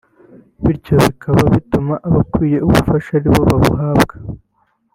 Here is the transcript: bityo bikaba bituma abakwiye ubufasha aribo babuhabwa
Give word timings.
bityo 0.63 0.95
bikaba 1.05 1.41
bituma 1.53 1.93
abakwiye 2.07 2.57
ubufasha 2.65 3.09
aribo 3.17 3.39
babuhabwa 3.49 4.15